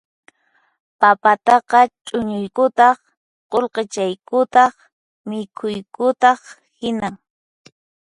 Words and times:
Papataqa 0.99 1.79
chuñuykutaq 2.05 2.97
qullqichaykutaq 3.51 4.73
mikhuykutaq 5.29 6.39
hinan 6.79 7.15